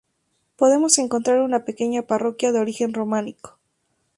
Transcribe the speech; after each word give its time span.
Podemos 0.55 0.97
encontrar 0.97 1.41
una 1.41 1.63
pequeña 1.63 2.01
parroquia 2.01 2.51
de 2.51 2.59
origen 2.59 2.91
románico. 2.91 3.59